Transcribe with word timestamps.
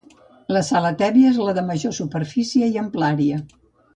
La 0.55 0.61
sala 0.69 0.89
tèbia 1.01 1.33
és 1.33 1.37
la 1.49 1.53
de 1.59 1.65
major 1.69 1.95
superfície 1.99 2.73
i 2.75 2.83
amplària. 2.87 3.41